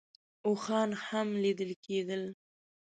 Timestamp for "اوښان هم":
0.47-1.27